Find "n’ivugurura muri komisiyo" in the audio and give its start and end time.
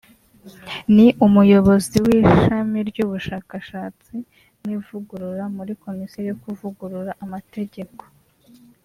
4.65-6.19